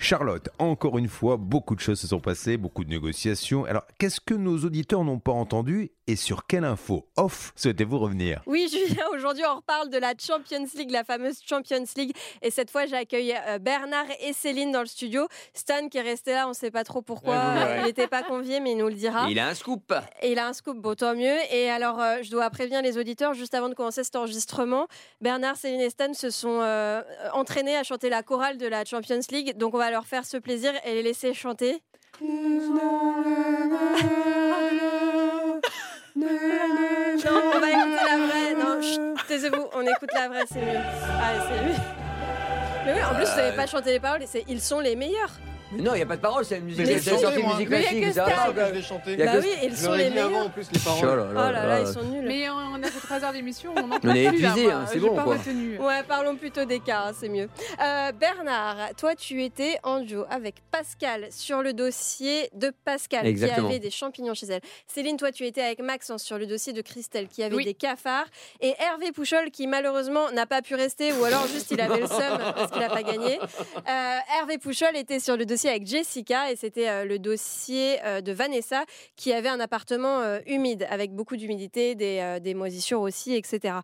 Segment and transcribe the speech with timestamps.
[0.00, 3.64] Charlotte, encore une fois, beaucoup de choses se sont passées, beaucoup de négociations.
[3.64, 8.40] Alors, qu'est-ce que nos auditeurs n'ont pas entendu et sur quelle info off souhaitez-vous revenir?
[8.46, 12.16] Oui, Julien, aujourd'hui on reparle de la Champions League, la fameuse Champions League.
[12.42, 15.26] Et cette fois, j'accueille euh, Bernard et Céline dans le studio.
[15.52, 17.34] Stan qui est resté là, on ne sait pas trop pourquoi.
[17.34, 19.26] Ouais, il n'était pas convié, mais il nous le dira.
[19.28, 19.92] Il a un scoop.
[20.22, 21.36] Et il a un scoop, bon tant mieux.
[21.52, 24.86] Et alors, euh, je dois prévenir les auditeurs, juste avant de commencer cet enregistrement,
[25.20, 27.02] Bernard, Céline et Stan se sont euh,
[27.34, 29.58] entraînés à chanter la chorale de la Champions League.
[29.58, 31.82] Donc on va leur faire ce plaisir et les laisser chanter.
[32.20, 32.28] Non,
[37.54, 38.54] on va écouter la vraie.
[38.54, 38.80] Non,
[39.26, 40.68] taisez-vous, on écoute la vraie, c'est mieux.
[40.68, 41.74] Allez, c'est mieux.
[42.86, 45.32] Mais oui, en plus, vous savez pas chanter les paroles, c'est ils sont les meilleurs.
[45.72, 46.86] Mais non, il n'y a pas de parole, c'est une musique.
[46.86, 47.52] Mais de moi.
[47.54, 48.30] musique Mais il y a classique, que ça ça.
[48.30, 48.42] va.
[48.46, 49.12] Ah, bah, je vais chanter.
[49.12, 50.46] Il y a Bah que- oui, ils sont les dit avant meilleurs.
[50.46, 51.18] en plus les Oh paroles.
[51.18, 52.24] là Oh là là là, ils sont nuls.
[52.26, 54.84] Mais on a fait 3 heures d'émission, on en On est plus, là, épuisé, hein,
[54.86, 55.36] c'est J'ai bon, pas quoi.
[55.36, 55.78] retenu.
[55.78, 57.48] Ouais, parlons plutôt des cas, hein, c'est mieux.
[57.82, 63.68] Euh, Bernard, toi, tu étais en duo avec Pascal sur le dossier de Pascal Exactement.
[63.68, 64.60] qui avait des champignons chez elle.
[64.86, 67.64] Céline, toi, tu étais avec Maxence sur le dossier de Christelle qui avait Oui.
[67.64, 68.26] des cafards.
[68.60, 72.06] Et Hervé Pouchol qui, malheureusement, n'a pas pu rester ou alors juste il avait le
[72.06, 73.38] seum parce qu'il n'a pas gagné.
[73.38, 78.20] Euh, Hervé Pouchol était sur le dossier avec Jessica et c'était euh, le dossier euh,
[78.20, 78.84] de Vanessa
[79.16, 83.78] qui avait un appartement euh, humide avec beaucoup d'humidité, des, des moisissures aussi, etc.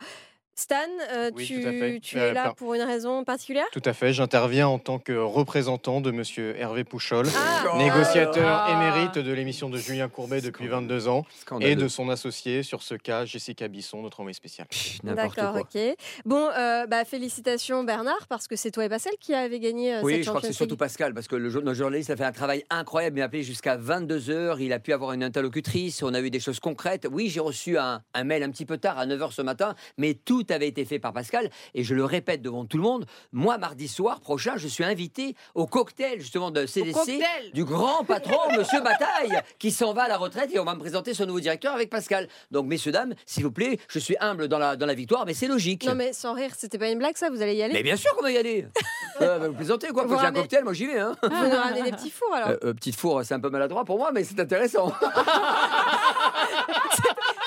[0.57, 0.77] Stan,
[1.13, 3.65] euh, Oui, tu, Euh, es là par- pour une raison particulière?
[3.73, 8.73] Tout à fait, j'interviens en tant que représentant de monsieur Hervé Pouchol, Ah, négociateur Ah.
[8.73, 11.25] émérite de l'émission de Julien Courbet depuis 22 ans
[11.61, 14.69] et de son associé sur ce cas, Jessica Bisson, notre envoyé spécial.
[14.69, 15.81] Pff, N'importe D'accord, ok.
[16.25, 20.01] Bon, euh, bah, félicitations Bernard, parce que c'est toi et Pascal qui avez gagné euh,
[20.03, 20.77] Oui, cette je crois que c'est surtout.
[20.77, 23.43] Pascal, parce que le, jour- notre journaliste a fait un travail incroyable, il m'a appelé
[23.43, 27.09] jusqu'à 22h, il a pu avoir une interlocutrice, on a eu des choses concrètes.
[27.11, 30.15] Oui, j'ai reçu un, un mail un petit peu tard, à 9h ce matin, mais
[30.15, 33.59] tout avait été fait par Pascal, et je le répète devant tout le monde, moi,
[33.59, 37.23] mardi soir prochain, je suis invité au cocktail, justement, de CDC,
[37.53, 40.81] du grand patron, Monsieur Bataille, qui s'en va à la retraite, et on va me
[40.81, 42.29] présenter son nouveau directeur avec Pascal.
[42.51, 45.35] Donc, messieurs, dames, s'il vous plaît, je suis humble dans la, dans la victoire, mais
[45.35, 45.87] c'est logique.
[45.87, 47.97] Non mais sans rire, c'était pas une blague ça, vous allez y aller Mais bien
[47.97, 48.67] sûr qu'on va y aller.
[49.21, 50.99] euh, bah, vous plaisantez quoi Vous un cocktail, moi j'y vais.
[50.99, 51.15] Hein.
[51.23, 53.85] Vous nous ramenez des petits fours alors Euh, euh, petite four, c'est un peu maladroit
[53.85, 54.93] pour moi, mais c'est intéressant.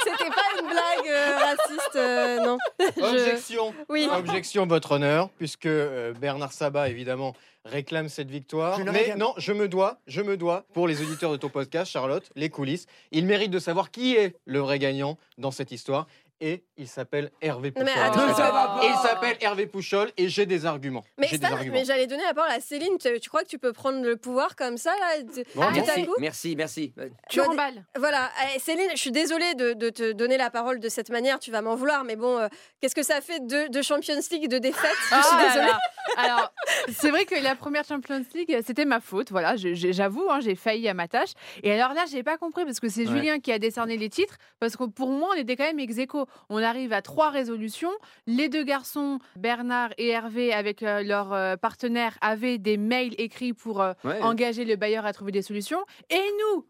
[0.03, 2.57] C'était pas une blague euh, raciste, euh, non.
[2.97, 4.07] Je- Objection Oui.
[4.11, 7.33] Objection, votre honneur, puisque euh, Bernard Sabat, évidemment,
[7.65, 8.79] réclame cette victoire.
[8.79, 12.29] Mais non, je me dois, je me dois, pour les auditeurs de ton podcast, Charlotte,
[12.35, 16.07] les coulisses, il mérite de savoir qui est le vrai gagnant dans cette histoire.
[16.39, 17.89] Et il s'appelle Hervé Pouchol.
[17.95, 18.81] mais attends, Mais ça va pas.
[18.83, 21.03] Il s'appelle Hervé Pouchol et j'ai des arguments.
[21.17, 21.73] Mais, J'ai des Stan, arguments.
[21.73, 22.95] mais j'allais donner la parole à Céline.
[22.99, 26.05] Tu, tu crois que tu peux prendre le pouvoir comme ça là de- Bon, merci,
[26.05, 26.93] coup merci, merci.
[26.99, 27.83] Euh, Tu Bah, remballes.
[27.97, 31.39] Voilà, Eh, Céline, je suis désolée de, de te donner la parole de cette manière,
[31.39, 32.47] tu vas m'en vouloir, mais bon, euh,
[32.81, 35.67] qu'est-ce que ça fait de, de Champions League, de défaite Je suis Ah là désolée.
[35.67, 35.79] là.
[36.17, 36.53] Alors,
[36.93, 39.31] c'est vrai que la première Champions League, c'était ma faute.
[39.31, 41.31] Voilà, j'avoue, hein, j'ai failli à ma tâche.
[41.63, 43.13] Et alors là, j'ai pas compris parce que c'est Ouais.
[43.17, 44.37] Julien qui a décerné les titres.
[44.59, 46.25] Parce que pour moi, on était quand même ex aequo.
[46.49, 47.91] On arrive à trois résolutions.
[48.25, 53.53] Les deux garçons, Bernard et Hervé, avec euh, leur euh, partenaire, avaient des mails écrits
[53.53, 54.21] pour euh, ouais.
[54.21, 55.83] engager le bailleur à trouver des solutions.
[56.09, 56.15] Et
[56.55, 56.65] nous,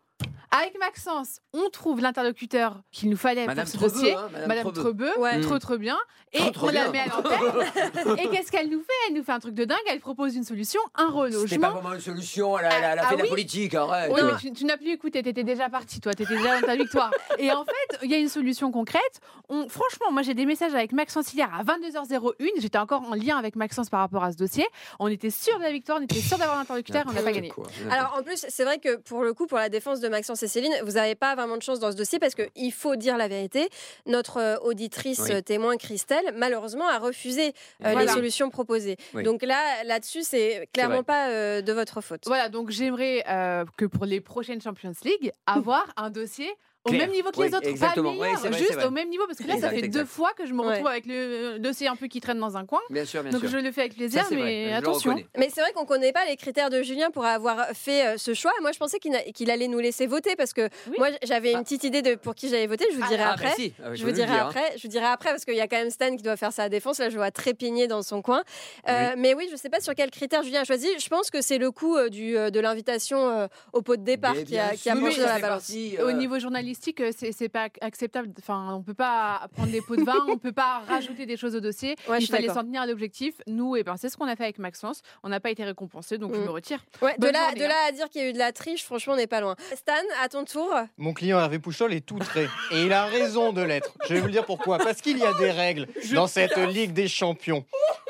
[0.52, 4.14] avec Maxence, on trouve l'interlocuteur qu'il nous fallait Madame pour ce Trebeu, dossier.
[4.14, 5.06] hein, Madame Madame Trebeu.
[5.10, 5.42] Trebeu, Ouais.
[5.42, 5.98] trop trop bien.
[6.34, 6.92] Et Trop, trop on la bien.
[6.92, 8.18] met à l'antenne.
[8.20, 8.94] et qu'est-ce qu'elle nous fait?
[9.08, 9.78] Elle nous fait un truc de dingue.
[9.90, 11.70] Elle propose une solution, un C'était pas relogement.
[11.72, 14.12] vraiment une solution, elle a, elle a- Ah fait la oui politique, arrête.
[14.14, 16.60] Oui, mais tu, tu n'as plus écouté, tu étais déjà parti, toi, tu étais déjà
[16.60, 17.12] dans ta victoire.
[17.40, 19.02] Et en fait, il y a une solution concrète.
[19.50, 22.34] On, franchement, moi j'ai des messages avec Maxence hier à 22h01.
[22.60, 24.66] J'étais encore en lien avec Maxence par rapport à ce dossier.
[25.00, 27.50] On était sûr de la victoire, on était sûr d'avoir l'interlocuteur, on n'a pas gagné.
[27.50, 27.68] Quoi.
[27.90, 30.48] Alors en plus, c'est vrai que pour le coup, pour la défense de Maxence et
[30.48, 33.28] Céline, vous n'avez pas vraiment de chance dans ce dossier parce qu'il faut dire la
[33.28, 33.70] vérité.
[34.06, 35.32] Notre euh, auditrice Oui.
[35.34, 37.54] euh, témoin Christelle, malheureusement, a refusé
[37.86, 38.98] euh, les solutions proposées.
[39.14, 39.24] Oui.
[39.24, 42.24] Donc là, là-dessus, c'est clairement pas euh, de votre faute.
[42.26, 46.50] Voilà, donc j'aimerais euh, que pour les prochaines Champions League, avoir un dossier
[46.90, 48.10] au même niveau que Oui, les autres, exactement.
[48.12, 49.88] pas Oui, meilleur, c'est vrai, juste au même niveau, parce que là, ça Exact, fait
[49.88, 50.70] deux fois que je me Ouais.
[50.70, 52.80] retrouve avec le euh, dossier un peu qui traîne dans un coin.
[52.90, 53.50] Bien sûr, bien Donc sûr.
[53.50, 55.16] je le fais avec plaisir, Ça, mais attention.
[55.38, 58.34] Mais c'est vrai qu'on connaît pas les critères de Julien pour avoir fait euh, ce
[58.34, 58.52] choix.
[58.62, 60.96] Moi, je pensais qu'il allait nous laisser voter parce que Oui.
[60.98, 61.64] moi, j'avais une Ah.
[61.64, 62.86] petite idée de pour qui j'allais voter.
[62.92, 63.46] Je vous Ah, dirai Ah, après.
[63.46, 63.74] merci.
[63.84, 64.48] Ah, Je vous dirai dire, hein.
[64.48, 66.54] après, je vous dirai après parce qu'il y a quand même Stan qui doit faire
[66.54, 67.00] sa défense.
[67.00, 68.44] Là, je vois trépigner dans son coin.
[68.88, 70.88] Euh, Mais oui, je sais pas sur quel critère Julien a choisi.
[71.00, 74.58] Je pense que c'est le coup euh, du, de l'invitation au pot de départ qui
[74.58, 75.72] a, penché dans la balance.
[76.04, 78.30] Au niveau journalistique, journalistique, euh, c'est c'est pas acceptable.
[78.40, 81.56] Enfin, on peut pas prendre des pots de vin, on peut pas rajouter des choses
[81.56, 81.96] au dossier.
[82.10, 83.36] Ouais, Il fallait s'en tenir à l'objectif.
[83.48, 85.02] Nous, et ben, c'est ce qu'on a fait avec Maxence.
[85.24, 86.44] On n'a pas été récompensé, donc je Mm.
[86.46, 86.86] me retire.
[87.02, 87.68] Ouais, de, là, journée, de hein.
[87.70, 89.56] là à dire qu'il y a eu de la triche, franchement, on n'est pas loin.
[89.76, 90.74] Stan, à ton tour.
[90.98, 92.48] Mon client Hervé Pouchol est tout trait.
[92.72, 93.94] Et il a raison de l'être.
[94.08, 94.78] Je vais vous le dire pourquoi.
[94.78, 97.66] Parce qu'il y a des règles dans cette Ligue des Champions,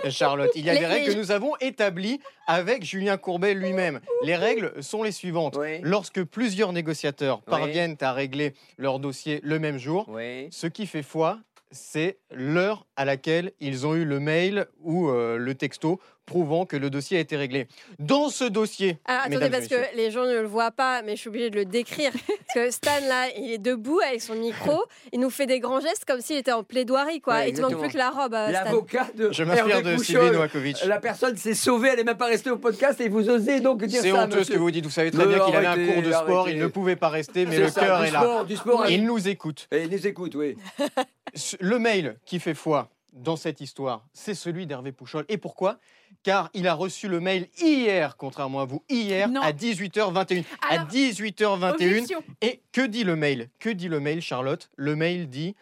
[0.10, 0.52] Charlotte.
[0.56, 4.00] Il y a Les- des règles les- que nous avons établies avec Julien Courbet lui-même.
[4.24, 5.58] Les règles sont les suivantes.
[5.60, 5.80] Oui.
[5.82, 7.52] Lorsque plusieurs négociateurs Oui.
[7.52, 10.48] parviennent à régler leur dossier le même jour, Oui.
[10.52, 11.40] ce qui fait foi,
[11.72, 16.76] c'est l'heure à laquelle ils ont eu le mail ou euh, le texto prouvant que
[16.76, 17.68] le dossier a été réglé.
[18.00, 21.02] Dans ce dossier, Alors attendez, mesdames et parce que les gens ne le voient pas,
[21.02, 22.12] mais je suis obligée de le décrire.
[22.28, 24.84] parce que Stan, là, il est debout avec son micro,
[25.14, 27.36] il nous fait des grands gestes comme s'il était en plaidoirie, quoi.
[27.36, 27.82] Ouais, il te manque exactement.
[27.82, 28.52] plus que la robe, euh.
[28.52, 29.98] L'avocat de je m'inspire de.
[29.98, 30.86] Sylvie Novakovic.
[30.86, 33.84] La personne s'est sauvée, elle n'est même pas restée au podcast et vous osez donc
[33.86, 34.26] dire C'est ça.
[34.26, 34.86] honteux ce que vous dites.
[34.86, 36.58] Vous savez très bien qu'il avait un cours de sport, arrêtez.
[36.58, 38.20] il ne pouvait pas rester, mais C'est le cœur est là.
[38.20, 38.90] Sport, du sport.
[38.90, 39.68] Il nous écoute.
[39.72, 40.58] Et il nous écoute, oui.
[41.60, 45.26] Le mail qui fait foi dans cette histoire, c'est celui d'Hervé Pouchol.
[45.30, 45.80] Et pourquoi?
[46.24, 49.42] Car il a reçu le mail hier, contrairement à vous, hier Non.
[49.42, 50.44] à 18h21.
[50.70, 51.72] à Alors, 18h21.
[51.74, 52.24] Objection.
[52.42, 53.50] Et que dit le mail?
[53.60, 54.70] Que dit le mail, Charlotte?
[54.76, 55.56] Le mail dit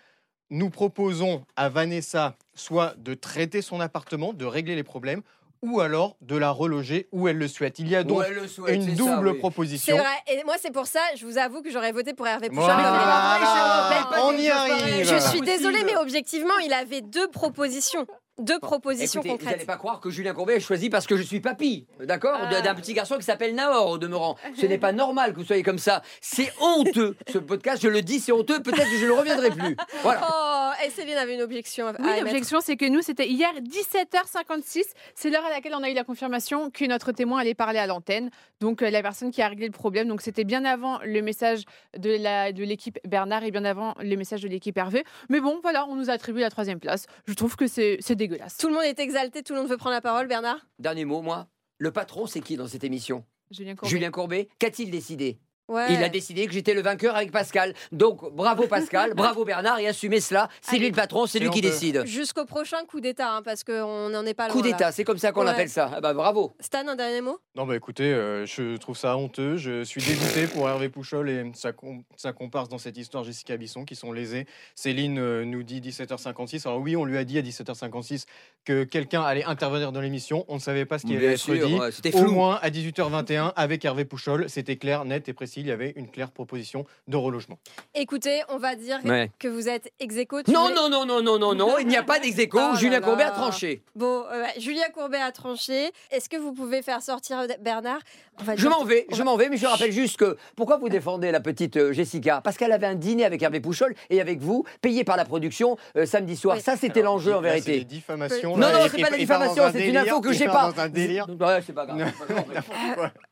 [0.50, 5.22] Nous proposons à Vanessa soit de traiter son appartement, de régler les problèmes,
[5.66, 7.80] ou alors de la reloger où elle le souhaite.
[7.80, 9.34] Il y a donc souhaite, une ça, double oui.
[9.34, 9.98] C'est proposition.
[9.98, 10.06] vrai.
[10.28, 12.64] Et moi, c'est pour ça, je vous avoue que j'aurais voté pour Hervé Pouchol.
[12.66, 15.06] Voilà, on y arrive.
[15.06, 18.06] Je suis désolée, mais objectivement, il avait deux propositions.
[18.38, 19.66] Deux propositions Écoutez, vous n'allez concrètes.
[19.68, 22.60] pas croire que Julien Courbet a choisi parce que je suis papy, d'accord Ah.
[22.62, 24.36] D'un petit garçon qui s'appelle Nahor au demeurant.
[24.60, 26.02] Ce n'est pas normal que vous soyez comme ça.
[26.20, 29.78] C'est honteux, ce podcast, je le dis, c'est honteux, peut-être que je ne reviendrai plus.
[30.04, 30.20] Voilà.
[30.30, 34.84] Oh, et Céline avait une objection à Oui, l'objection, c'est que nous, c'était hier 17h56.
[35.16, 37.88] C'est l'heure à laquelle on a eu la confirmation que notre témoin allait parler à
[37.88, 38.30] l'antenne.
[38.62, 40.08] Donc, euh, la personne qui a réglé le problème.
[40.08, 41.64] Donc, c'était bien avant le message
[41.98, 45.04] de la- de l'équipe Bernard et bien avant le message de l'équipe Hervé.
[45.30, 47.06] Mais bon, voilà, on nous a attribué la troisième place.
[47.28, 48.58] Je trouve que c'est c'est dégueulasse.
[48.58, 50.66] Tout le monde est exalté, tout le monde veut prendre la parole, Bernard?
[50.80, 51.48] Dernier mot, moi.
[51.78, 53.26] Le patron, c'est qui dans cette émission?
[53.52, 53.90] Julien Courbet.
[53.90, 54.48] Julien Courbet.
[54.60, 55.38] Qu'a-t-il décidé?
[55.68, 55.94] Ouais.
[55.94, 57.74] Il a décidé que j'étais le vainqueur avec Pascal.
[57.92, 60.48] Donc, bravo Pascal, bravo Bernard, et assumez cela.
[60.62, 62.06] C'est lui le patron, c'est lui qui décide.
[62.06, 64.54] Jusqu'au prochain coup d'État, hein, parce qu'on n'en est pas loin.
[64.56, 64.72] Coup là.
[64.72, 65.50] d'État, c'est comme ça qu'on Ouais.
[65.52, 65.90] appelle ça.
[65.96, 66.54] Ah bah bravo.
[66.60, 67.40] Stan, un dernier mot?
[67.56, 69.58] Non, bah écoutez, euh, je trouve ça honteux.
[69.58, 73.58] Je suis dégoûté pour Hervé Pouchol et sa, com- sa comparse dans cette histoire, Jessica
[73.58, 74.46] Bisson, qui sont lésés.
[74.76, 76.68] Céline euh, nous dit 17h56.
[76.68, 78.26] Alors oui, on lui a dit à 17h56
[78.66, 80.46] que quelqu'un allait intervenir dans l'émission.
[80.48, 81.80] On ne savait pas ce qui allait être sûr, dit.
[82.14, 82.32] Au flou.
[82.32, 85.55] moins à 18h21 avec Hervé Pouchol, c'était clair, net et précis.
[85.58, 87.58] Il y avait une claire proposition de relogement.
[87.94, 89.32] Écoutez, on va dire Ouais.
[89.40, 90.38] que vous êtes ex aequo.
[90.48, 92.58] Non, voulais- non, non, non, non, non, non, il n'y a pas d'ex aequo.
[92.60, 93.32] Oh là Julien Courbet a là.
[93.32, 93.84] tranché.
[93.96, 95.92] Bon, euh, Julien Courbet a tranché.
[96.12, 98.00] Est-ce que vous pouvez faire sortir Bernard?
[98.40, 100.36] On va Je m'en vais, on je va- m'en vais, mais je rappelle juste que
[100.58, 102.42] pourquoi vous défendez la petite euh, Jessica?
[102.44, 105.78] Parce qu'elle avait un dîner avec Hervé Pouchol et avec vous, payé par la production
[105.96, 106.58] euh, samedi soir.
[106.58, 106.62] Oui.
[106.62, 107.86] Ça, c'était l'enjeu en là, C'est des vérité.
[107.86, 108.58] diffamations.
[108.58, 110.72] Non, là, non, c'est pas la diffamation, c'est une info que j'ai pas.
[110.72, 111.28] dans un délire.
[111.40, 112.12] Ouais, c'est pas grave.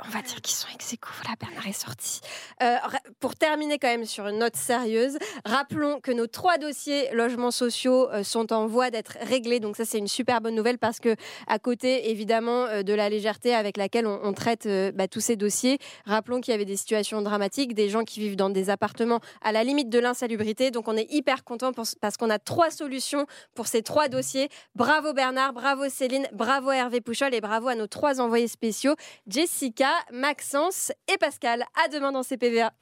[0.06, 0.96] On va dire qu'ils sont ex.
[1.22, 2.13] Voilà, Bernard est sorti.
[2.62, 2.76] Euh,
[3.20, 8.10] pour terminer quand même sur une note sérieuse, rappelons que nos trois dossiers logements sociaux
[8.12, 9.60] euh, sont en voie d'être réglés.
[9.60, 11.16] Donc ça, c'est une super bonne nouvelle parce que
[11.48, 15.78] à côté, évidemment, euh, de la légèreté avec laquelle on, traite bah, tous ces dossiers,
[16.06, 19.52] rappelons qu'il y avait des situations dramatiques, des gens qui vivent dans des appartements à
[19.52, 20.72] la limite de l'insalubrité.
[20.72, 21.72] Donc on est hyper content
[22.02, 24.50] parce qu'on a trois solutions pour ces trois dossiers.
[24.76, 28.96] Bravo Bernard, bravo Céline, bravo Hervé Pouchol et bravo à nos trois envoyés spéciaux,
[29.28, 31.66] Jessica, Maxence et Pascal.
[31.84, 32.74] À demain dans CPVA.